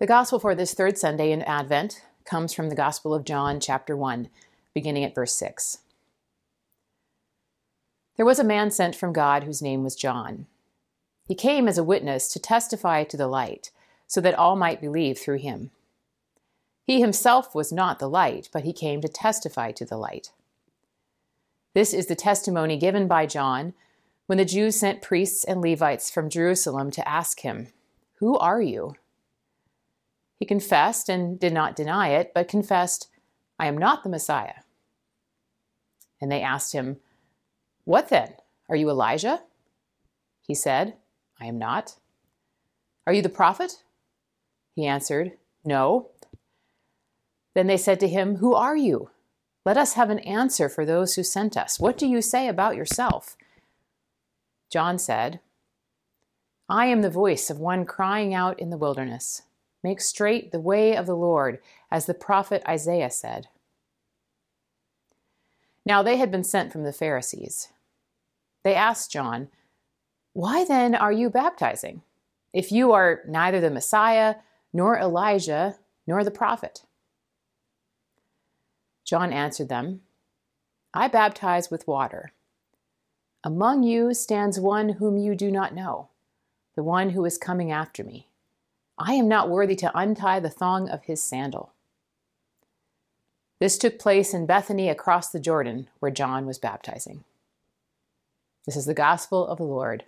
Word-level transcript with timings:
The 0.00 0.06
gospel 0.06 0.40
for 0.40 0.54
this 0.54 0.72
third 0.72 0.96
Sunday 0.96 1.30
in 1.30 1.42
Advent 1.42 2.00
comes 2.24 2.54
from 2.54 2.70
the 2.70 2.74
Gospel 2.74 3.12
of 3.12 3.22
John, 3.22 3.60
chapter 3.60 3.94
1, 3.94 4.30
beginning 4.72 5.04
at 5.04 5.14
verse 5.14 5.34
6. 5.34 5.80
There 8.16 8.24
was 8.24 8.38
a 8.38 8.44
man 8.44 8.70
sent 8.70 8.96
from 8.96 9.12
God 9.12 9.44
whose 9.44 9.60
name 9.60 9.84
was 9.84 9.94
John. 9.94 10.46
He 11.28 11.34
came 11.34 11.68
as 11.68 11.76
a 11.76 11.84
witness 11.84 12.32
to 12.32 12.38
testify 12.38 13.04
to 13.04 13.18
the 13.18 13.26
light, 13.26 13.72
so 14.06 14.22
that 14.22 14.34
all 14.34 14.56
might 14.56 14.80
believe 14.80 15.18
through 15.18 15.36
him. 15.36 15.70
He 16.86 17.02
himself 17.02 17.54
was 17.54 17.70
not 17.70 17.98
the 17.98 18.08
light, 18.08 18.48
but 18.54 18.64
he 18.64 18.72
came 18.72 19.02
to 19.02 19.08
testify 19.08 19.70
to 19.72 19.84
the 19.84 19.98
light. 19.98 20.32
This 21.74 21.92
is 21.92 22.06
the 22.06 22.16
testimony 22.16 22.78
given 22.78 23.06
by 23.06 23.26
John 23.26 23.74
when 24.24 24.38
the 24.38 24.46
Jews 24.46 24.76
sent 24.76 25.02
priests 25.02 25.44
and 25.44 25.60
Levites 25.60 26.10
from 26.10 26.30
Jerusalem 26.30 26.90
to 26.92 27.06
ask 27.06 27.40
him, 27.40 27.68
Who 28.14 28.38
are 28.38 28.62
you? 28.62 28.94
He 30.40 30.46
confessed 30.46 31.10
and 31.10 31.38
did 31.38 31.52
not 31.52 31.76
deny 31.76 32.08
it, 32.08 32.32
but 32.34 32.48
confessed, 32.48 33.08
I 33.58 33.66
am 33.66 33.76
not 33.76 34.02
the 34.02 34.08
Messiah. 34.08 34.64
And 36.18 36.32
they 36.32 36.40
asked 36.40 36.72
him, 36.72 36.96
What 37.84 38.08
then? 38.08 38.32
Are 38.70 38.76
you 38.76 38.88
Elijah? 38.88 39.42
He 40.40 40.54
said, 40.54 40.94
I 41.38 41.44
am 41.44 41.58
not. 41.58 41.96
Are 43.06 43.12
you 43.12 43.20
the 43.20 43.28
prophet? 43.28 43.82
He 44.74 44.86
answered, 44.86 45.32
No. 45.62 46.08
Then 47.54 47.66
they 47.66 47.76
said 47.76 48.00
to 48.00 48.08
him, 48.08 48.36
Who 48.36 48.54
are 48.54 48.76
you? 48.76 49.10
Let 49.66 49.76
us 49.76 49.92
have 49.92 50.08
an 50.08 50.20
answer 50.20 50.70
for 50.70 50.86
those 50.86 51.14
who 51.14 51.22
sent 51.22 51.54
us. 51.54 51.78
What 51.78 51.98
do 51.98 52.06
you 52.06 52.22
say 52.22 52.48
about 52.48 52.76
yourself? 52.76 53.36
John 54.70 54.98
said, 54.98 55.40
I 56.66 56.86
am 56.86 57.02
the 57.02 57.10
voice 57.10 57.50
of 57.50 57.58
one 57.58 57.84
crying 57.84 58.32
out 58.32 58.58
in 58.58 58.70
the 58.70 58.78
wilderness. 58.78 59.42
Make 59.82 60.00
straight 60.00 60.52
the 60.52 60.60
way 60.60 60.96
of 60.96 61.06
the 61.06 61.16
Lord, 61.16 61.58
as 61.90 62.06
the 62.06 62.14
prophet 62.14 62.62
Isaiah 62.68 63.10
said. 63.10 63.48
Now 65.86 66.02
they 66.02 66.16
had 66.16 66.30
been 66.30 66.44
sent 66.44 66.70
from 66.70 66.84
the 66.84 66.92
Pharisees. 66.92 67.68
They 68.62 68.74
asked 68.74 69.10
John, 69.10 69.48
Why 70.34 70.64
then 70.64 70.94
are 70.94 71.12
you 71.12 71.30
baptizing, 71.30 72.02
if 72.52 72.70
you 72.70 72.92
are 72.92 73.22
neither 73.26 73.60
the 73.60 73.70
Messiah, 73.70 74.36
nor 74.72 74.98
Elijah, 74.98 75.76
nor 76.06 76.22
the 76.24 76.30
prophet? 76.30 76.84
John 79.04 79.32
answered 79.32 79.68
them, 79.68 80.02
I 80.92 81.08
baptize 81.08 81.70
with 81.70 81.88
water. 81.88 82.32
Among 83.42 83.82
you 83.82 84.12
stands 84.12 84.60
one 84.60 84.90
whom 84.90 85.16
you 85.16 85.34
do 85.34 85.50
not 85.50 85.74
know, 85.74 86.08
the 86.76 86.82
one 86.82 87.10
who 87.10 87.24
is 87.24 87.38
coming 87.38 87.72
after 87.72 88.04
me 88.04 88.29
I 89.02 89.14
am 89.14 89.28
not 89.28 89.48
worthy 89.48 89.76
to 89.76 89.98
untie 89.98 90.40
the 90.40 90.50
thong 90.50 90.90
of 90.90 91.04
his 91.04 91.22
sandal. 91.22 91.72
This 93.58 93.78
took 93.78 93.98
place 93.98 94.34
in 94.34 94.44
Bethany 94.44 94.90
across 94.90 95.30
the 95.30 95.40
Jordan, 95.40 95.88
where 96.00 96.10
John 96.10 96.44
was 96.44 96.58
baptizing. 96.58 97.24
This 98.66 98.76
is 98.76 98.84
the 98.84 98.92
gospel 98.92 99.46
of 99.46 99.56
the 99.56 99.64
Lord. 99.64 100.04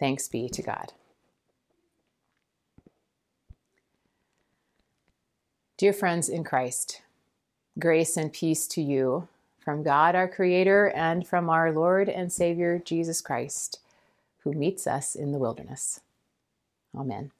Thanks 0.00 0.26
be 0.26 0.48
to 0.48 0.60
God. 0.60 0.92
Dear 5.78 5.92
friends 5.92 6.28
in 6.28 6.42
Christ, 6.42 7.02
grace 7.78 8.16
and 8.16 8.32
peace 8.32 8.66
to 8.68 8.82
you 8.82 9.28
from 9.60 9.84
God 9.84 10.16
our 10.16 10.26
Creator 10.26 10.88
and 10.96 11.26
from 11.26 11.48
our 11.48 11.70
Lord 11.70 12.08
and 12.08 12.32
Savior 12.32 12.82
Jesus 12.84 13.20
Christ, 13.20 13.78
who 14.42 14.52
meets 14.52 14.88
us 14.88 15.14
in 15.14 15.30
the 15.30 15.38
wilderness. 15.38 16.00
Amen. 16.94 17.30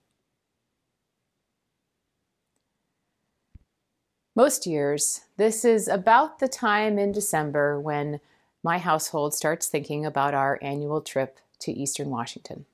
Most 4.37 4.65
years, 4.65 5.23
this 5.39 5.65
is 5.65 5.89
about 5.89 6.39
the 6.39 6.47
time 6.47 7.01
in 7.01 7.11
December 7.11 7.81
when 7.81 8.21
my 8.63 8.79
household 8.79 9.35
starts 9.35 9.67
thinking 9.67 10.07
about 10.07 10.35
our 10.35 10.57
annual 10.63 11.01
trip 11.01 11.41
to 11.61 11.73
Eastern 11.73 12.11
Washington. 12.11 12.67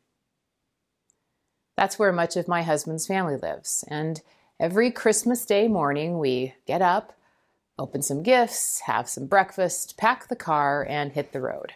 That's 1.74 1.98
where 1.98 2.12
much 2.12 2.36
of 2.36 2.46
my 2.46 2.62
husband's 2.62 3.06
family 3.06 3.36
lives, 3.36 3.84
and 3.88 4.20
every 4.60 4.90
Christmas 4.90 5.46
Day 5.46 5.66
morning 5.66 6.18
we 6.18 6.54
get 6.66 6.82
up, 6.82 7.14
open 7.78 8.02
some 8.02 8.22
gifts, 8.22 8.80
have 8.80 9.08
some 9.08 9.26
breakfast, 9.26 9.96
pack 9.96 10.28
the 10.28 10.36
car, 10.36 10.86
and 10.86 11.12
hit 11.12 11.32
the 11.32 11.40
road. 11.40 11.72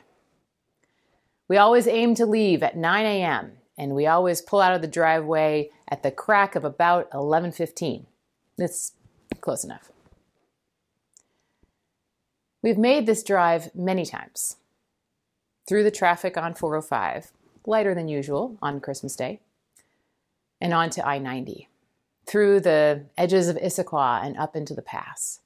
We 1.48 1.56
always 1.56 1.86
aim 1.86 2.14
to 2.16 2.26
leave 2.26 2.62
at 2.62 2.76
9 2.76 3.06
a.m., 3.06 3.52
and 3.78 3.94
we 3.94 4.06
always 4.06 4.42
pull 4.42 4.60
out 4.60 4.74
of 4.74 4.82
the 4.82 4.88
driveway 4.88 5.70
at 5.88 6.02
the 6.02 6.10
crack 6.10 6.54
of 6.54 6.64
about 6.66 7.10
11:15. 7.12 8.04
It's 8.58 8.92
Close 9.40 9.64
enough. 9.64 9.90
We've 12.62 12.78
made 12.78 13.06
this 13.06 13.22
drive 13.22 13.74
many 13.74 14.04
times 14.04 14.56
through 15.66 15.84
the 15.84 15.90
traffic 15.90 16.36
on 16.36 16.54
405, 16.54 17.30
lighter 17.64 17.94
than 17.94 18.08
usual 18.08 18.58
on 18.60 18.80
Christmas 18.80 19.16
Day, 19.16 19.40
and 20.60 20.74
onto 20.74 21.00
I 21.00 21.18
90, 21.18 21.68
through 22.26 22.60
the 22.60 23.06
edges 23.16 23.48
of 23.48 23.56
Issaquah 23.56 24.24
and 24.24 24.36
up 24.36 24.56
into 24.56 24.74
the 24.74 24.82
pass. 24.82 25.40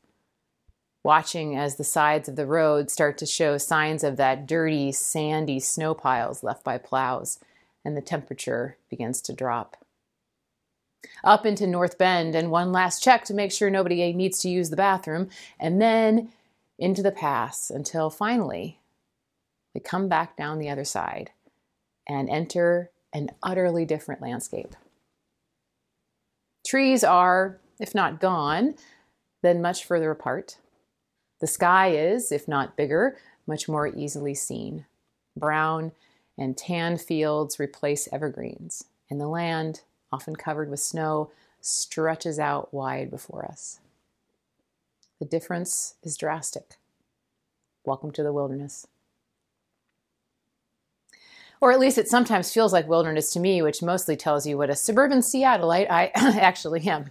Watching 1.04 1.56
as 1.56 1.76
the 1.76 1.84
sides 1.84 2.28
of 2.28 2.36
the 2.36 2.46
road 2.46 2.90
start 2.90 3.18
to 3.18 3.26
show 3.26 3.58
signs 3.58 4.02
of 4.02 4.16
that 4.16 4.46
dirty, 4.46 4.90
sandy 4.90 5.60
snow 5.60 5.94
piles 5.94 6.42
left 6.42 6.64
by 6.64 6.78
plows, 6.78 7.38
and 7.84 7.96
the 7.96 8.02
temperature 8.02 8.76
begins 8.88 9.20
to 9.20 9.32
drop 9.32 9.83
up 11.22 11.46
into 11.46 11.66
North 11.66 11.98
Bend 11.98 12.34
and 12.34 12.50
one 12.50 12.72
last 12.72 13.02
check 13.02 13.24
to 13.24 13.34
make 13.34 13.52
sure 13.52 13.70
nobody 13.70 14.12
needs 14.12 14.38
to 14.40 14.48
use 14.48 14.70
the 14.70 14.76
bathroom, 14.76 15.28
and 15.58 15.80
then 15.80 16.30
into 16.78 17.02
the 17.02 17.12
pass 17.12 17.70
until 17.70 18.10
finally 18.10 18.80
we 19.74 19.80
come 19.80 20.08
back 20.08 20.36
down 20.36 20.58
the 20.58 20.70
other 20.70 20.84
side 20.84 21.30
and 22.08 22.28
enter 22.28 22.90
an 23.12 23.30
utterly 23.42 23.84
different 23.84 24.20
landscape. 24.20 24.74
Trees 26.66 27.04
are, 27.04 27.60
if 27.78 27.94
not 27.94 28.20
gone, 28.20 28.74
then 29.42 29.62
much 29.62 29.84
further 29.84 30.10
apart. 30.10 30.58
The 31.40 31.46
sky 31.46 31.90
is, 31.90 32.32
if 32.32 32.48
not 32.48 32.76
bigger, 32.76 33.16
much 33.46 33.68
more 33.68 33.86
easily 33.86 34.34
seen. 34.34 34.86
Brown 35.36 35.92
and 36.38 36.56
tan 36.56 36.96
fields 36.96 37.60
replace 37.60 38.08
evergreens, 38.12 38.84
and 39.10 39.20
the 39.20 39.28
land 39.28 39.82
often 40.14 40.36
covered 40.36 40.70
with 40.70 40.78
snow, 40.78 41.32
stretches 41.60 42.38
out 42.38 42.72
wide 42.72 43.10
before 43.10 43.44
us. 43.44 43.80
The 45.18 45.24
difference 45.24 45.96
is 46.04 46.16
drastic. 46.16 46.76
Welcome 47.84 48.12
to 48.12 48.22
the 48.22 48.32
wilderness. 48.32 48.86
Or 51.60 51.72
at 51.72 51.80
least 51.80 51.98
it 51.98 52.06
sometimes 52.06 52.52
feels 52.52 52.72
like 52.72 52.86
wilderness 52.86 53.32
to 53.32 53.40
me, 53.40 53.60
which 53.60 53.82
mostly 53.82 54.16
tells 54.16 54.46
you 54.46 54.56
what 54.56 54.70
a 54.70 54.76
suburban 54.76 55.18
Seattleite 55.18 55.90
I 55.90 56.12
actually 56.14 56.86
am. 56.86 57.10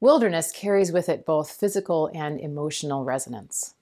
Wilderness 0.00 0.52
carries 0.52 0.90
with 0.90 1.10
it 1.10 1.26
both 1.26 1.50
physical 1.50 2.10
and 2.14 2.40
emotional 2.40 3.04
resonance 3.04 3.74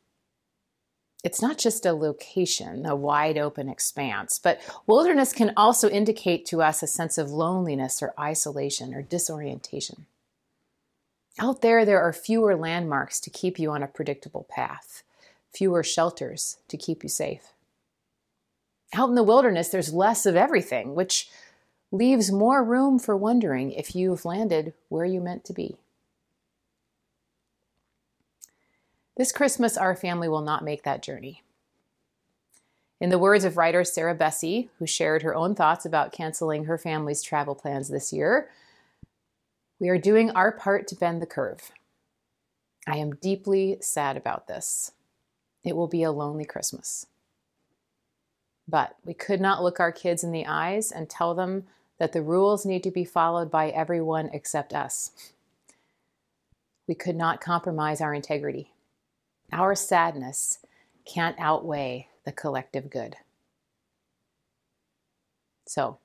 it's 1.26 1.42
not 1.42 1.58
just 1.58 1.84
a 1.84 1.92
location, 1.92 2.86
a 2.86 2.94
wide 2.94 3.36
open 3.36 3.68
expanse, 3.68 4.38
but 4.38 4.60
wilderness 4.86 5.32
can 5.32 5.52
also 5.56 5.90
indicate 5.90 6.46
to 6.46 6.62
us 6.62 6.84
a 6.84 6.86
sense 6.86 7.18
of 7.18 7.32
loneliness 7.32 8.00
or 8.00 8.14
isolation 8.18 8.94
or 8.94 9.02
disorientation. 9.02 10.06
Out 11.40 11.62
there, 11.62 11.84
there 11.84 12.00
are 12.00 12.12
fewer 12.12 12.54
landmarks 12.54 13.18
to 13.18 13.28
keep 13.28 13.58
you 13.58 13.72
on 13.72 13.82
a 13.82 13.88
predictable 13.88 14.46
path, 14.48 15.02
fewer 15.52 15.82
shelters 15.82 16.58
to 16.68 16.76
keep 16.76 17.02
you 17.02 17.08
safe. 17.08 17.52
Out 18.94 19.08
in 19.08 19.16
the 19.16 19.24
wilderness, 19.24 19.70
there's 19.70 19.92
less 19.92 20.26
of 20.26 20.36
everything, 20.36 20.94
which 20.94 21.28
leaves 21.90 22.30
more 22.30 22.62
room 22.62 23.00
for 23.00 23.16
wondering 23.16 23.72
if 23.72 23.96
you've 23.96 24.24
landed 24.24 24.74
where 24.90 25.04
you 25.04 25.20
meant 25.20 25.44
to 25.46 25.52
be. 25.52 25.76
This 29.16 29.32
Christmas, 29.32 29.78
our 29.78 29.96
family 29.96 30.28
will 30.28 30.42
not 30.42 30.62
make 30.62 30.82
that 30.82 31.02
journey. 31.02 31.42
In 33.00 33.08
the 33.08 33.18
words 33.18 33.44
of 33.44 33.56
writer 33.56 33.82
Sarah 33.82 34.14
Bessey, 34.14 34.68
who 34.78 34.86
shared 34.86 35.22
her 35.22 35.34
own 35.34 35.54
thoughts 35.54 35.86
about 35.86 36.12
canceling 36.12 36.64
her 36.64 36.76
family's 36.76 37.22
travel 37.22 37.54
plans 37.54 37.88
this 37.88 38.12
year, 38.12 38.50
we 39.78 39.88
are 39.88 39.98
doing 39.98 40.30
our 40.30 40.52
part 40.52 40.86
to 40.88 40.94
bend 40.94 41.20
the 41.20 41.26
curve. 41.26 41.70
I 42.86 42.96
am 42.96 43.16
deeply 43.16 43.78
sad 43.80 44.16
about 44.16 44.48
this. 44.48 44.92
It 45.64 45.76
will 45.76 45.88
be 45.88 46.02
a 46.02 46.12
lonely 46.12 46.44
Christmas. 46.44 47.06
But 48.68 48.96
we 49.04 49.14
could 49.14 49.40
not 49.40 49.62
look 49.62 49.80
our 49.80 49.92
kids 49.92 50.24
in 50.24 50.32
the 50.32 50.46
eyes 50.46 50.92
and 50.92 51.08
tell 51.08 51.34
them 51.34 51.64
that 51.98 52.12
the 52.12 52.22
rules 52.22 52.66
need 52.66 52.82
to 52.82 52.90
be 52.90 53.04
followed 53.04 53.50
by 53.50 53.70
everyone 53.70 54.30
except 54.32 54.74
us. 54.74 55.10
We 56.86 56.94
could 56.94 57.16
not 57.16 57.40
compromise 57.40 58.00
our 58.00 58.14
integrity. 58.14 58.72
Our 59.52 59.74
sadness 59.74 60.58
can't 61.06 61.36
outweigh 61.38 62.08
the 62.24 62.32
collective 62.32 62.90
good. 62.90 63.16
So, 65.66 65.98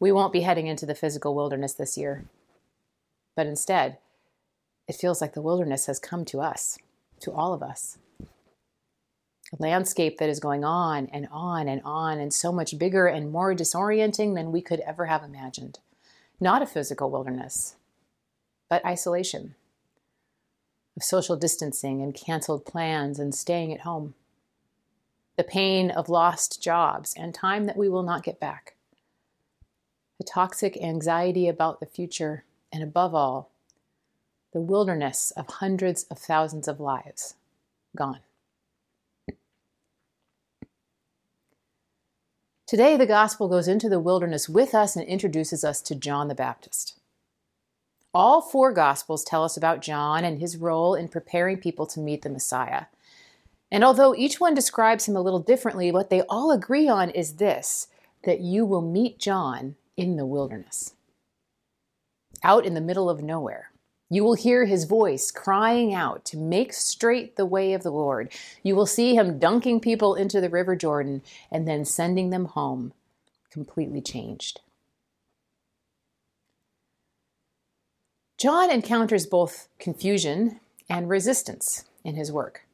We 0.00 0.12
won't 0.12 0.32
be 0.32 0.40
heading 0.42 0.66
into 0.66 0.86
the 0.86 0.94
physical 0.94 1.34
wilderness 1.34 1.74
this 1.74 1.96
year. 1.96 2.26
But 3.36 3.46
instead, 3.46 3.98
it 4.88 4.96
feels 4.96 5.20
like 5.20 5.34
the 5.34 5.42
wilderness 5.42 5.86
has 5.86 5.98
come 5.98 6.24
to 6.26 6.40
us, 6.40 6.78
to 7.20 7.32
all 7.32 7.54
of 7.54 7.62
us. 7.62 7.98
A 9.52 9.56
landscape 9.58 10.18
that 10.18 10.28
is 10.28 10.40
going 10.40 10.64
on 10.64 11.08
and 11.12 11.28
on 11.30 11.68
and 11.68 11.80
on 11.84 12.18
and 12.18 12.34
so 12.34 12.52
much 12.52 12.78
bigger 12.78 13.06
and 13.06 13.32
more 13.32 13.54
disorienting 13.54 14.34
than 14.34 14.52
we 14.52 14.60
could 14.60 14.80
ever 14.80 15.06
have 15.06 15.22
imagined. 15.22 15.78
Not 16.40 16.62
a 16.62 16.66
physical 16.66 17.10
wilderness, 17.10 17.76
but 18.68 18.84
isolation, 18.84 19.54
of 20.96 21.02
social 21.02 21.36
distancing 21.36 22.02
and 22.02 22.14
canceled 22.14 22.64
plans 22.64 23.18
and 23.18 23.34
staying 23.34 23.72
at 23.72 23.80
home. 23.80 24.14
The 25.36 25.44
pain 25.44 25.90
of 25.90 26.08
lost 26.08 26.62
jobs 26.62 27.14
and 27.16 27.34
time 27.34 27.64
that 27.64 27.76
we 27.76 27.88
will 27.88 28.04
not 28.04 28.22
get 28.22 28.38
back. 28.38 28.74
The 30.18 30.24
toxic 30.24 30.80
anxiety 30.80 31.48
about 31.48 31.80
the 31.80 31.86
future, 31.86 32.44
and 32.72 32.82
above 32.82 33.14
all, 33.14 33.50
the 34.52 34.60
wilderness 34.60 35.32
of 35.32 35.48
hundreds 35.48 36.04
of 36.04 36.18
thousands 36.18 36.68
of 36.68 36.78
lives 36.78 37.34
gone. 37.96 38.20
Today, 42.66 42.96
the 42.96 43.06
gospel 43.06 43.48
goes 43.48 43.68
into 43.68 43.88
the 43.88 44.00
wilderness 44.00 44.48
with 44.48 44.74
us 44.74 44.96
and 44.96 45.06
introduces 45.06 45.64
us 45.64 45.82
to 45.82 45.94
John 45.94 46.28
the 46.28 46.34
Baptist. 46.34 46.98
All 48.14 48.40
four 48.40 48.72
gospels 48.72 49.24
tell 49.24 49.42
us 49.42 49.56
about 49.56 49.82
John 49.82 50.24
and 50.24 50.38
his 50.38 50.56
role 50.56 50.94
in 50.94 51.08
preparing 51.08 51.58
people 51.58 51.84
to 51.88 52.00
meet 52.00 52.22
the 52.22 52.30
Messiah. 52.30 52.84
And 53.72 53.82
although 53.82 54.14
each 54.14 54.38
one 54.38 54.54
describes 54.54 55.08
him 55.08 55.16
a 55.16 55.20
little 55.20 55.40
differently, 55.40 55.90
what 55.90 56.10
they 56.10 56.22
all 56.22 56.52
agree 56.52 56.88
on 56.88 57.10
is 57.10 57.34
this 57.34 57.88
that 58.22 58.40
you 58.40 58.64
will 58.64 58.80
meet 58.80 59.18
John 59.18 59.74
in 59.96 60.16
the 60.16 60.24
wilderness, 60.24 60.94
out 62.42 62.64
in 62.64 62.74
the 62.74 62.80
middle 62.80 63.10
of 63.10 63.22
nowhere. 63.22 63.70
You 64.08 64.22
will 64.22 64.34
hear 64.34 64.64
his 64.64 64.84
voice 64.84 65.32
crying 65.32 65.92
out 65.92 66.24
to 66.26 66.38
make 66.38 66.72
straight 66.72 67.36
the 67.36 67.44
way 67.44 67.72
of 67.72 67.82
the 67.82 67.90
Lord. 67.90 68.32
You 68.62 68.76
will 68.76 68.86
see 68.86 69.16
him 69.16 69.40
dunking 69.40 69.80
people 69.80 70.14
into 70.14 70.40
the 70.40 70.48
River 70.48 70.76
Jordan 70.76 71.22
and 71.50 71.66
then 71.66 71.84
sending 71.84 72.30
them 72.30 72.44
home 72.44 72.92
completely 73.50 74.00
changed. 74.00 74.60
John 78.44 78.70
encounters 78.70 79.24
both 79.24 79.68
confusion 79.78 80.60
and 80.90 81.08
resistance 81.08 81.86
in 82.04 82.14
his 82.14 82.30
work. 82.30 82.66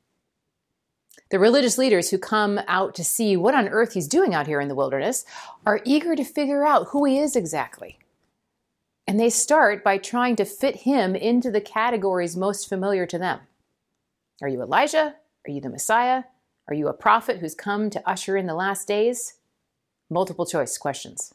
The 1.31 1.39
religious 1.39 1.79
leaders 1.79 2.11
who 2.11 2.19
come 2.19 2.59
out 2.67 2.93
to 2.97 3.05
see 3.05 3.37
what 3.37 3.55
on 3.55 3.69
earth 3.69 3.93
he's 3.93 4.09
doing 4.09 4.35
out 4.35 4.49
here 4.49 4.61
in 4.61 4.67
the 4.67 4.75
wilderness 4.75 5.25
are 5.65 5.81
eager 5.85 6.17
to 6.17 6.25
figure 6.25 6.67
out 6.67 6.89
who 6.89 7.05
he 7.05 7.21
is 7.21 7.37
exactly. 7.37 8.01
And 9.07 9.21
they 9.21 9.31
start 9.31 9.85
by 9.85 9.99
trying 9.99 10.35
to 10.35 10.45
fit 10.45 10.75
him 10.75 11.15
into 11.15 11.53
the 11.53 11.61
categories 11.61 12.37
most 12.37 12.69
familiar 12.69 13.07
to 13.07 13.19
them. 13.19 13.39
Are 14.43 14.49
you 14.49 14.63
Elijah? 14.63 15.15
Are 15.47 15.51
you 15.53 15.61
the 15.61 15.71
Messiah? 15.71 16.25
Are 16.67 16.75
you 16.75 16.89
a 16.89 16.93
prophet 16.93 17.39
who's 17.39 17.55
come 17.55 17.91
to 17.91 18.11
usher 18.11 18.37
in 18.37 18.47
the 18.47 18.55
last 18.55 18.89
days? 18.89 19.35
Multiple 20.11 20.47
choice 20.47 20.77
questions. 20.77 21.33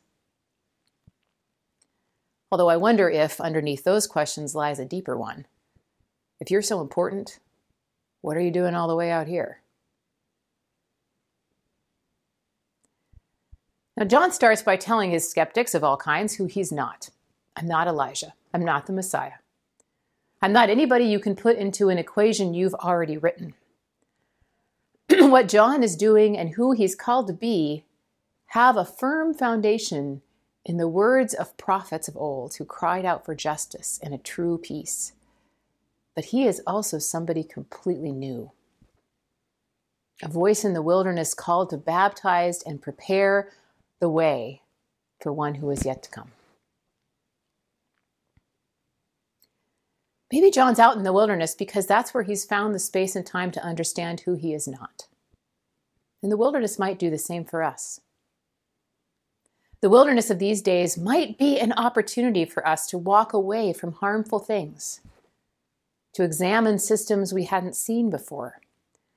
Although 2.56 2.70
I 2.70 2.78
wonder 2.78 3.10
if 3.10 3.42
underneath 3.42 3.84
those 3.84 4.08
questions 4.08 4.56
lies 4.56 4.80
a 4.80 4.86
deeper 4.86 5.18
one. 5.18 5.46
If 6.40 6.50
you're 6.50 6.62
so 6.62 6.80
important, 6.80 7.40
what 8.22 8.38
are 8.38 8.40
you 8.40 8.50
doing 8.50 8.74
all 8.74 8.88
the 8.88 8.96
way 8.96 9.12
out 9.12 9.28
here? 9.28 9.60
Now, 13.98 14.06
John 14.06 14.32
starts 14.32 14.62
by 14.62 14.78
telling 14.78 15.12
his 15.12 15.30
skeptics 15.30 15.76
of 15.76 15.84
all 15.84 15.98
kinds 15.98 16.36
who 16.36 16.46
he's 16.46 16.72
not. 16.72 17.10
I'm 17.58 17.68
not 17.68 17.90
Elijah. 17.90 18.34
I'm 18.54 18.64
not 18.64 18.86
the 18.86 18.94
Messiah. 18.94 19.40
I'm 20.42 20.54
not 20.54 20.70
anybody 20.70 21.04
you 21.04 21.20
can 21.20 21.36
put 21.36 21.58
into 21.58 21.90
an 21.90 21.98
equation 21.98 22.54
you've 22.54 22.76
already 22.76 23.18
written. 23.18 23.54
what 25.10 25.50
John 25.50 25.84
is 25.84 25.98
doing 25.98 26.38
and 26.38 26.52
who 26.52 26.72
he's 26.72 26.96
called 26.96 27.28
to 27.28 27.34
be 27.34 27.84
have 28.52 28.78
a 28.78 28.86
firm 28.86 29.34
foundation 29.34 30.22
in 30.66 30.78
the 30.78 30.88
words 30.88 31.34
of 31.36 31.56
prophets 31.58 32.08
of 32.08 32.18
old 32.18 32.56
who 32.56 32.66
cried 32.66 33.06
out 33.06 33.24
for 33.24 33.36
justice 33.36 34.00
and 34.02 34.14
a 34.14 34.18
true 34.18 34.58
peace. 34.58 35.14
But 36.16 36.26
he 36.26 36.48
is 36.48 36.62
also 36.66 36.98
somebody 36.98 37.44
completely 37.44 38.12
new. 38.12 38.52
A 40.24 40.28
voice 40.28 40.66
in 40.66 40.74
the 40.74 40.82
wilderness 40.82 41.34
called 41.34 41.70
to 41.70 41.78
baptize 41.78 42.64
and 42.64 42.82
prepare 42.82 43.52
the 44.00 44.10
way 44.10 44.62
for 45.22 45.32
one 45.32 45.56
who 45.56 45.70
is 45.70 45.86
yet 45.86 46.02
to 46.04 46.10
come. 46.10 46.32
Maybe 50.32 50.50
John's 50.50 50.80
out 50.80 50.98
in 50.98 51.04
the 51.04 51.14
wilderness 51.14 51.54
because 51.54 51.86
that's 51.86 52.14
where 52.14 52.24
he's 52.24 52.46
found 52.46 52.74
the 52.74 52.80
space 52.80 53.16
and 53.16 53.26
time 53.26 53.52
to 53.52 53.64
understand 53.64 54.22
who 54.22 54.34
he 54.34 54.54
is 54.54 54.68
not. 54.68 55.08
And 56.24 56.32
the 56.32 56.38
wilderness 56.38 56.80
might 56.80 56.98
do 56.98 57.12
the 57.12 57.20
same 57.20 57.46
for 57.46 57.62
us. 57.62 58.02
The 59.82 59.90
wilderness 59.90 60.30
of 60.30 60.40
these 60.40 60.62
days 60.62 60.98
might 60.98 61.38
be 61.38 61.60
an 61.60 61.74
opportunity 61.74 62.46
for 62.46 62.68
us 62.68 62.88
to 62.88 62.98
walk 62.98 63.34
away 63.34 63.74
from 63.74 63.94
harmful 63.94 64.40
things, 64.40 65.02
to 66.14 66.24
examine 66.24 66.80
systems 66.80 67.34
we 67.34 67.44
hadn't 67.46 67.76
seen 67.76 68.10
before, 68.10 68.62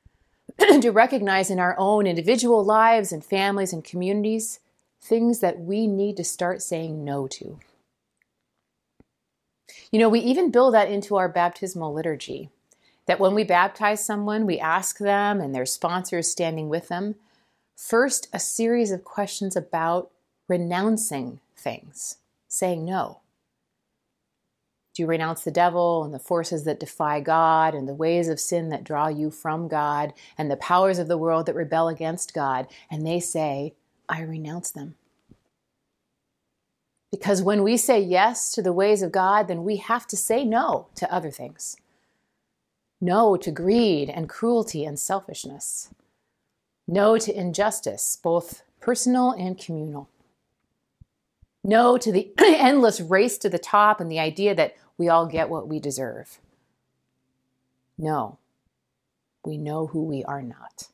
to 0.59 0.91
recognize 0.91 1.51
in 1.51 1.61
our 1.61 1.77
own 1.79 2.07
individual 2.07 2.65
lives 2.65 3.13
and 3.13 3.25
families 3.25 3.73
and 3.73 3.85
communities 3.85 4.61
things 5.01 5.41
that 5.41 5.61
we 5.61 5.87
need 5.87 6.17
to 6.17 6.25
start 6.25 6.61
saying 6.61 7.05
no 7.05 7.27
to. 7.29 7.59
You 9.93 9.99
know, 9.99 10.09
we 10.09 10.21
even 10.21 10.51
build 10.51 10.75
that 10.75 10.91
into 10.91 11.17
our 11.17 11.29
baptismal 11.29 11.95
liturgy 11.95 12.51
that 13.07 13.21
when 13.21 13.35
we 13.35 13.43
baptize 13.43 14.05
someone, 14.05 14.45
we 14.45 14.59
ask 14.59 14.99
them 14.99 15.41
and 15.41 15.55
their 15.55 15.65
sponsors 15.65 16.31
standing 16.31 16.69
with 16.69 16.89
them 16.89 17.15
first 17.75 18.29
a 18.33 18.39
series 18.39 18.91
of 18.91 19.05
questions 19.05 19.57
about 19.57 20.11
renouncing 20.49 21.41
things, 21.57 22.19
saying 22.49 22.85
no? 22.85 23.21
Do 24.95 25.03
you 25.03 25.07
renounce 25.07 25.45
the 25.45 25.53
devil 25.53 26.03
and 26.03 26.13
the 26.13 26.19
forces 26.19 26.65
that 26.65 26.81
defy 26.81 27.21
God 27.21 27.73
and 27.73 27.87
the 27.89 27.95
ways 27.95 28.29
of 28.29 28.41
sin 28.41 28.69
that 28.71 28.83
draw 28.83 29.07
you 29.07 29.31
from 29.31 29.69
God 29.69 30.13
and 30.37 30.51
the 30.51 30.57
powers 30.57 30.99
of 30.99 31.07
the 31.07 31.17
world 31.17 31.47
that 31.47 31.55
rebel 31.55 31.87
against 31.87 32.35
God? 32.35 32.67
And 32.91 33.07
they 33.07 33.21
say, 33.21 33.75
I 34.09 34.23
renounce 34.23 34.73
them. 34.73 34.97
Because 37.13 37.43
when 37.43 37.63
we 37.63 37.77
say 37.77 38.01
yes 38.01 38.51
to 38.53 38.61
the 38.61 38.73
ways 38.73 39.03
of 39.03 39.13
God, 39.13 39.47
then 39.47 39.63
we 39.63 39.77
have 39.77 40.07
to 40.09 40.17
say 40.17 40.45
no 40.45 40.89
to 40.97 41.13
other 41.15 41.31
things. 41.31 41.77
No 43.01 43.37
to 43.37 43.53
greed 43.53 44.11
and 44.11 44.29
cruelty 44.29 44.85
and 44.85 44.99
selfishness. 44.99 45.91
No 46.89 47.19
to 47.19 47.33
injustice, 47.33 48.19
both 48.21 48.63
personal 48.81 49.31
and 49.31 49.57
communal. 49.57 50.09
No 51.69 51.99
to 51.99 52.11
the 52.11 52.33
endless 52.39 52.99
race 52.99 53.37
to 53.37 53.51
the 53.51 53.59
top 53.59 54.01
and 54.01 54.11
the 54.11 54.19
idea 54.19 54.55
that 54.55 54.75
we 54.97 55.11
all 55.11 55.27
get 55.27 55.51
what 55.51 55.69
we 55.69 55.79
deserve. 55.79 56.39
No, 57.99 58.39
we 59.45 59.59
know 59.59 59.89
who 59.89 60.03
we 60.03 60.25
are 60.25 60.41
not. 60.41 60.89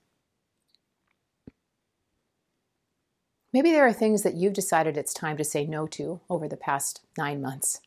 Maybe 3.52 3.70
there 3.70 3.86
are 3.86 3.92
things 3.92 4.24
that 4.24 4.34
you've 4.34 4.52
decided 4.52 4.96
it's 4.96 5.14
time 5.14 5.36
to 5.36 5.44
say 5.44 5.64
no 5.64 5.86
to 5.86 6.20
over 6.28 6.48
the 6.48 6.56
past 6.56 7.02
nine 7.16 7.40
months. 7.40 7.80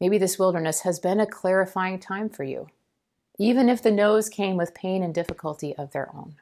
Maybe 0.00 0.18
this 0.18 0.38
wilderness 0.38 0.82
has 0.82 1.00
been 1.00 1.18
a 1.18 1.26
clarifying 1.26 1.98
time 1.98 2.28
for 2.28 2.44
you, 2.44 2.68
even 3.40 3.68
if 3.68 3.82
the 3.82 3.90
no's 3.90 4.28
came 4.28 4.56
with 4.56 4.72
pain 4.72 5.02
and 5.02 5.12
difficulty 5.12 5.74
of 5.74 5.90
their 5.90 6.14
own. 6.14 6.36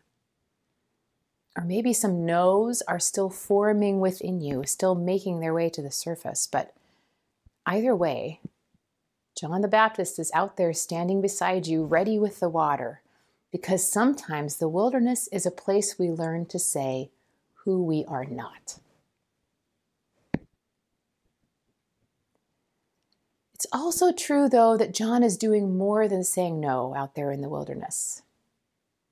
Or 1.57 1.65
maybe 1.65 1.93
some 1.93 2.25
no's 2.25 2.81
are 2.83 3.01
still 3.01 3.29
forming 3.29 4.01
within 4.01 4.41
you, 4.41 4.65
still 4.65 4.95
making 4.95 5.41
their 5.41 5.53
way 5.53 5.69
to 5.71 5.83
the 5.83 5.91
surface. 5.91 6.47
But 6.51 6.73
either 7.67 7.95
way, 7.95 8.41
John 9.39 9.61
the 9.61 9.69
Baptist 9.69 10.19
is 10.19 10.31
out 10.33 10.57
there 10.57 10.73
standing 10.73 11.21
beside 11.21 11.67
you, 11.67 11.85
ready 11.85 12.19
with 12.19 12.41
the 12.41 12.49
water, 12.49 13.01
because 13.51 13.91
sometimes 13.91 14.57
the 14.57 14.69
wilderness 14.69 15.29
is 15.33 15.45
a 15.45 15.51
place 15.51 15.99
we 15.99 16.11
learn 16.11 16.47
to 16.47 16.59
say 16.59 17.11
who 17.65 17.83
we 17.83 18.05
are 18.07 18.25
not. 18.25 18.79
It's 23.55 23.67
also 23.73 24.13
true, 24.13 24.49
though, 24.49 24.77
that 24.77 24.95
John 24.95 25.23
is 25.23 25.37
doing 25.37 25.77
more 25.77 26.09
than 26.09 26.25
saying 26.25 26.61
no 26.61 26.95
out 26.95 27.15
there 27.15 27.31
in 27.31 27.43
the 27.43 27.49
wilderness. 27.49 28.23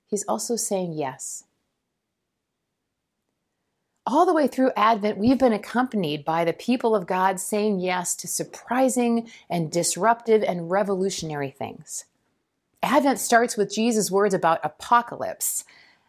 He's 0.06 0.24
also 0.24 0.56
saying 0.56 0.94
yes 0.94 1.44
all 4.08 4.24
the 4.24 4.32
way 4.32 4.46
through 4.46 4.72
Advent, 4.74 5.18
we've 5.18 5.38
been 5.38 5.52
accompanied 5.52 6.24
by 6.24 6.42
the 6.42 6.54
people 6.54 6.96
of 6.96 7.06
God 7.06 7.38
saying 7.38 7.78
yes 7.78 8.14
to 8.16 8.26
surprising 8.26 9.30
and 9.50 9.70
disruptive 9.70 10.42
and 10.42 10.70
revolutionary 10.70 11.50
things. 11.50 12.06
Advent 12.82 13.18
starts 13.18 13.58
with 13.58 13.72
Jesus' 13.72 14.10
words 14.10 14.32
about 14.32 14.64
apocalypse, 14.64 15.64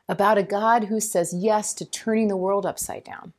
about 0.08 0.38
a 0.38 0.44
God 0.44 0.86
who 0.86 1.02
says 1.02 1.34
yes 1.34 1.74
to 1.74 1.84
turning 1.84 2.30
the 2.30 2.38
world 2.38 2.66
upside 2.66 3.04
down. 3.04 3.34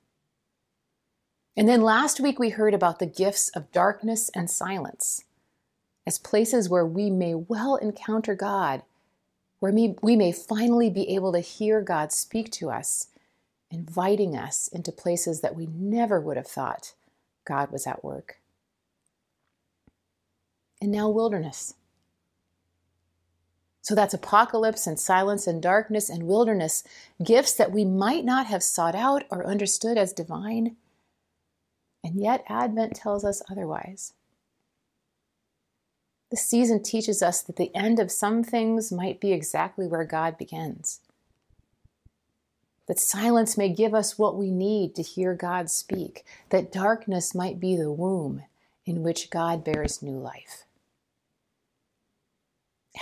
And 1.57 1.67
then 1.67 1.81
last 1.81 2.21
week 2.21 2.39
we 2.39 2.51
heard 2.51 2.75
about 2.75 2.99
the 2.99 3.07
gifts 3.07 3.49
of 3.51 3.73
darkness 3.73 4.31
and 4.35 4.51
silence 4.51 5.25
as 6.07 6.19
places 6.19 6.69
where 6.69 6.85
we 6.85 7.09
may 7.09 7.35
well 7.35 7.77
encounter 7.77 8.35
God, 8.35 8.83
where 9.59 9.73
we 9.73 10.17
may 10.17 10.33
finally 10.33 10.91
be 10.91 11.15
able 11.15 11.33
to 11.33 11.41
hear 11.41 11.81
God 11.81 12.13
speak 12.13 12.51
to 12.53 12.71
us, 12.71 13.07
inviting 13.71 14.37
us 14.37 14.69
into 14.69 14.93
places 14.93 15.41
that 15.41 15.55
we 15.55 15.67
never 15.67 16.21
would 16.21 16.37
have 16.37 16.47
thought 16.47 16.95
God 17.47 17.71
was 17.71 17.87
at 17.87 18.05
work. 18.05 18.39
And 20.81 20.91
now, 20.91 21.09
wilderness. 21.09 21.75
So 23.83 23.95
that's 23.95 24.15
apocalypse 24.15 24.87
and 24.87 24.99
silence 24.99 25.47
and 25.47 25.63
darkness 25.63 26.09
and 26.09 26.25
wilderness, 26.25 26.85
gifts 27.23 27.55
that 27.55 27.73
we 27.73 27.85
might 27.85 28.25
not 28.25 28.47
have 28.47 28.63
sought 28.63 28.95
out 28.95 29.25
or 29.31 29.47
understood 29.47 29.99
as 29.99 30.13
divine. 30.13 30.77
And 32.05 32.21
yet, 32.21 32.45
Advent 32.49 32.95
tells 32.95 33.25
us 33.25 33.43
otherwise. 33.51 34.15
The 36.31 36.37
season 36.37 36.83
teaches 36.83 37.23
us 37.23 37.43
that 37.43 37.57
the 37.57 37.75
end 37.75 37.99
of 37.99 38.13
some 38.13 38.45
things 38.45 38.93
might 38.93 39.21
be 39.21 39.33
exactly 39.33 39.87
where 39.87 40.05
God 40.05 40.39
begins. 40.39 41.01
That 42.91 42.99
silence 42.99 43.57
may 43.57 43.69
give 43.69 43.95
us 43.95 44.19
what 44.19 44.37
we 44.37 44.51
need 44.51 44.97
to 44.97 45.03
hear 45.03 45.33
God 45.33 45.71
speak, 45.71 46.25
that 46.49 46.73
darkness 46.73 47.37
might 47.37 47.61
be 47.61 47.77
the 47.77 47.93
womb 47.93 48.43
in 48.85 49.05
which 49.05 49.31
God 49.31 49.63
bears 49.63 50.03
new 50.03 50.19
life. 50.19 50.65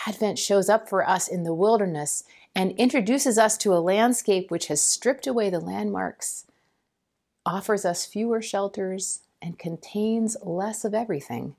Advent 0.06 0.38
shows 0.38 0.68
up 0.68 0.90
for 0.90 1.08
us 1.08 1.26
in 1.26 1.44
the 1.44 1.54
wilderness 1.54 2.22
and 2.54 2.72
introduces 2.72 3.38
us 3.38 3.56
to 3.56 3.72
a 3.72 3.80
landscape 3.80 4.50
which 4.50 4.66
has 4.66 4.82
stripped 4.82 5.26
away 5.26 5.48
the 5.48 5.58
landmarks, 5.58 6.44
offers 7.46 7.86
us 7.86 8.04
fewer 8.04 8.42
shelters, 8.42 9.20
and 9.40 9.58
contains 9.58 10.36
less 10.42 10.84
of 10.84 10.92
everything, 10.92 11.56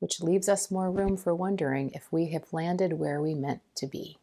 which 0.00 0.20
leaves 0.20 0.48
us 0.48 0.72
more 0.72 0.90
room 0.90 1.16
for 1.16 1.32
wondering 1.32 1.90
if 1.90 2.12
we 2.12 2.30
have 2.30 2.52
landed 2.52 2.94
where 2.94 3.22
we 3.22 3.34
meant 3.34 3.60
to 3.76 3.86
be. 3.86 4.18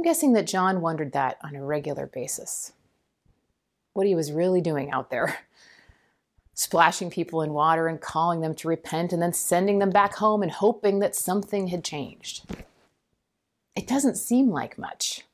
I'm 0.00 0.04
guessing 0.04 0.32
that 0.32 0.46
John 0.46 0.80
wondered 0.80 1.12
that 1.12 1.36
on 1.44 1.54
a 1.54 1.62
regular 1.62 2.06
basis. 2.06 2.72
What 3.92 4.06
he 4.06 4.14
was 4.14 4.32
really 4.32 4.62
doing 4.62 4.90
out 4.90 5.10
there 5.10 5.40
splashing 6.54 7.10
people 7.10 7.42
in 7.42 7.52
water 7.52 7.86
and 7.86 8.00
calling 8.00 8.40
them 8.40 8.54
to 8.54 8.68
repent 8.68 9.12
and 9.12 9.20
then 9.20 9.34
sending 9.34 9.78
them 9.78 9.90
back 9.90 10.14
home 10.14 10.42
and 10.42 10.52
hoping 10.52 11.00
that 11.00 11.14
something 11.14 11.66
had 11.66 11.84
changed. 11.84 12.46
It 13.76 13.86
doesn't 13.86 14.16
seem 14.16 14.48
like 14.48 14.78
much, 14.78 15.26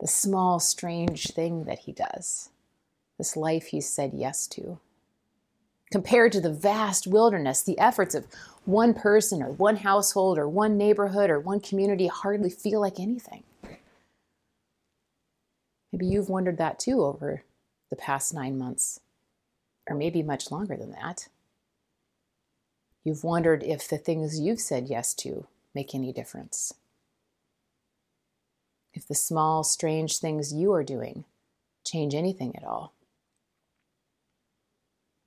the 0.00 0.08
small, 0.08 0.58
strange 0.58 1.28
thing 1.28 1.62
that 1.66 1.78
he 1.78 1.92
does, 1.92 2.50
this 3.16 3.36
life 3.36 3.66
he's 3.66 3.88
said 3.88 4.10
yes 4.12 4.48
to. 4.48 4.80
Compared 5.92 6.32
to 6.32 6.40
the 6.40 6.52
vast 6.52 7.06
wilderness, 7.06 7.62
the 7.62 7.78
efforts 7.78 8.16
of 8.16 8.26
one 8.64 8.92
person 8.92 9.40
or 9.40 9.52
one 9.52 9.76
household 9.76 10.36
or 10.36 10.48
one 10.48 10.76
neighborhood 10.76 11.30
or 11.30 11.38
one 11.38 11.60
community 11.60 12.08
hardly 12.08 12.50
feel 12.50 12.80
like 12.80 12.98
anything. 12.98 13.44
Maybe 15.94 16.06
you've 16.06 16.28
wondered 16.28 16.58
that 16.58 16.80
too 16.80 17.04
over 17.04 17.44
the 17.88 17.94
past 17.94 18.34
nine 18.34 18.58
months 18.58 18.98
or 19.88 19.94
maybe 19.94 20.24
much 20.24 20.50
longer 20.50 20.76
than 20.76 20.90
that. 20.90 21.28
You've 23.04 23.22
wondered 23.22 23.62
if 23.62 23.88
the 23.88 23.96
things 23.96 24.40
you've 24.40 24.58
said 24.58 24.88
yes 24.88 25.14
to 25.14 25.46
make 25.72 25.94
any 25.94 26.12
difference. 26.12 26.74
If 28.92 29.06
the 29.06 29.14
small, 29.14 29.62
strange 29.62 30.18
things 30.18 30.52
you 30.52 30.72
are 30.72 30.82
doing 30.82 31.26
change 31.84 32.12
anything 32.12 32.56
at 32.56 32.64
all. 32.64 32.92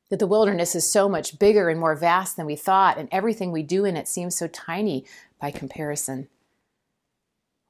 That 0.09 0.19
the 0.19 0.27
wilderness 0.27 0.75
is 0.75 0.91
so 0.91 1.07
much 1.07 1.39
bigger 1.39 1.69
and 1.69 1.79
more 1.79 1.95
vast 1.95 2.35
than 2.35 2.45
we 2.45 2.57
thought, 2.57 2.97
and 2.97 3.07
everything 3.09 3.53
we 3.53 3.63
do 3.63 3.85
in 3.85 3.95
it 3.95 4.09
seems 4.09 4.37
so 4.37 4.47
tiny 4.49 5.05
by 5.39 5.49
comparison. 5.49 6.27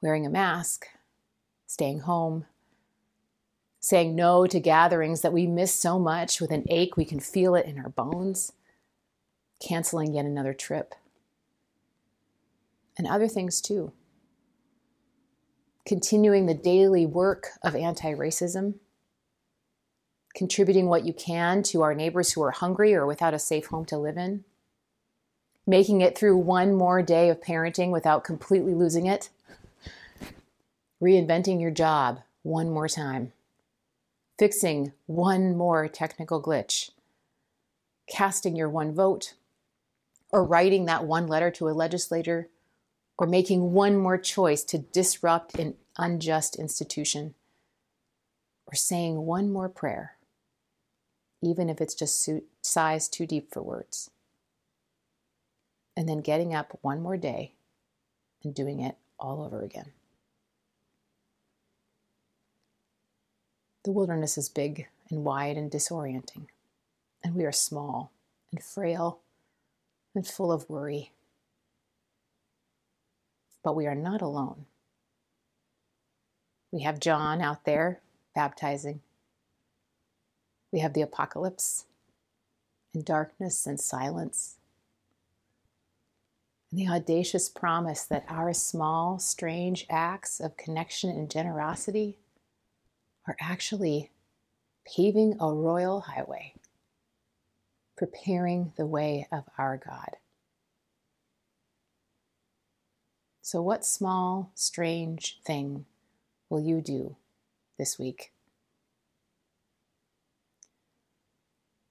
Wearing 0.02 0.26
a 0.26 0.30
mask, 0.30 0.88
staying 1.68 2.00
home, 2.00 2.46
saying 3.88 4.14
no 4.14 4.46
to 4.46 4.60
gatherings 4.60 5.22
that 5.22 5.32
we 5.32 5.46
miss 5.46 5.72
so 5.72 5.98
much. 5.98 6.42
With 6.42 6.50
an 6.50 6.66
ache, 6.68 6.98
we 6.98 7.06
can 7.06 7.20
feel 7.20 7.54
it 7.54 7.64
in 7.64 7.78
our 7.78 7.88
bones, 7.88 8.52
canceling 9.66 10.12
yet 10.12 10.26
another 10.26 10.52
trip, 10.52 10.94
and 12.98 13.06
other 13.06 13.28
things 13.28 13.62
too. 13.62 13.92
Continuing 15.86 16.44
the 16.44 16.52
daily 16.52 17.06
work 17.06 17.46
of 17.62 17.74
anti 17.74 18.12
racism, 18.12 18.74
contributing 20.34 20.88
what 20.88 21.06
you 21.06 21.14
can 21.14 21.62
to 21.62 21.80
our 21.80 21.94
neighbors 21.94 22.32
who 22.32 22.42
are 22.42 22.50
hungry 22.50 22.94
or 22.94 23.06
without 23.06 23.32
a 23.32 23.38
safe 23.38 23.68
home 23.68 23.86
to 23.86 23.96
live 23.96 24.18
in, 24.18 24.44
making 25.66 26.02
it 26.02 26.14
through 26.14 26.36
one 26.36 26.74
more 26.74 27.00
day 27.00 27.30
of 27.30 27.40
parenting 27.40 27.90
without 27.90 28.22
completely 28.22 28.74
losing 28.74 29.06
it, 29.06 29.30
reinventing 31.02 31.58
your 31.58 31.70
job 31.70 32.20
one 32.42 32.68
more 32.68 32.86
time 32.86 33.32
fixing 34.38 34.92
one 35.06 35.56
more 35.56 35.88
technical 35.88 36.40
glitch, 36.40 36.90
casting 38.06 38.56
your 38.56 38.68
one 38.68 38.94
vote, 38.94 39.34
or 40.30 40.44
writing 40.44 40.84
that 40.84 41.04
one 41.04 41.26
letter 41.26 41.50
to 41.50 41.68
a 41.68 41.70
legislator, 41.70 42.48
or 43.18 43.26
making 43.26 43.72
one 43.72 43.96
more 43.96 44.16
choice 44.16 44.62
to 44.62 44.78
disrupt 44.78 45.56
an 45.56 45.74
unjust 45.96 46.56
institution, 46.56 47.34
or 48.66 48.74
saying 48.74 49.16
one 49.26 49.50
more 49.50 49.68
prayer, 49.68 50.16
even 51.42 51.68
if 51.68 51.80
it's 51.80 51.94
just 51.94 52.28
sighs 52.62 53.08
too 53.08 53.26
deep 53.26 53.52
for 53.52 53.62
words. 53.62 54.10
And 55.96 56.08
then 56.08 56.20
getting 56.20 56.54
up 56.54 56.78
one 56.80 57.02
more 57.02 57.16
day 57.16 57.54
and 58.44 58.54
doing 58.54 58.78
it 58.78 58.96
all 59.18 59.42
over 59.42 59.62
again. 59.62 59.92
The 63.88 63.92
wilderness 63.92 64.36
is 64.36 64.50
big 64.50 64.86
and 65.08 65.24
wide 65.24 65.56
and 65.56 65.70
disorienting, 65.70 66.48
and 67.24 67.34
we 67.34 67.46
are 67.46 67.52
small 67.52 68.12
and 68.52 68.62
frail 68.62 69.20
and 70.14 70.26
full 70.26 70.52
of 70.52 70.68
worry. 70.68 71.12
But 73.64 73.74
we 73.74 73.86
are 73.86 73.94
not 73.94 74.20
alone. 74.20 74.66
We 76.70 76.82
have 76.82 77.00
John 77.00 77.40
out 77.40 77.64
there 77.64 78.00
baptizing. 78.34 79.00
We 80.70 80.80
have 80.80 80.92
the 80.92 81.00
apocalypse 81.00 81.86
and 82.92 83.06
darkness 83.06 83.66
and 83.66 83.80
silence. 83.80 84.56
And 86.70 86.78
the 86.78 86.92
audacious 86.92 87.48
promise 87.48 88.04
that 88.04 88.26
our 88.28 88.52
small, 88.52 89.18
strange 89.18 89.86
acts 89.88 90.40
of 90.40 90.58
connection 90.58 91.08
and 91.08 91.30
generosity 91.30 92.18
are 93.28 93.36
actually 93.40 94.10
paving 94.86 95.36
a 95.40 95.52
royal 95.52 96.00
highway, 96.02 96.54
preparing 97.96 98.72
the 98.76 98.86
way 98.86 99.28
of 99.30 99.44
our 99.58 99.76
God. 99.76 100.16
So, 103.42 103.62
what 103.62 103.84
small, 103.84 104.52
strange 104.54 105.38
thing 105.44 105.86
will 106.50 106.60
you 106.60 106.80
do 106.82 107.16
this 107.78 107.98
week? 107.98 108.32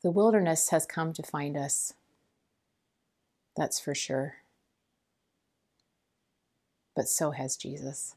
The 0.03 0.11
wilderness 0.11 0.69
has 0.69 0.85
come 0.85 1.13
to 1.13 1.23
find 1.23 1.57
us. 1.57 1.93
That's 3.57 3.79
for 3.79 3.95
sure. 3.95 4.35
But 6.95 7.09
so 7.09 7.31
has 7.31 7.57
Jesus. 7.57 8.16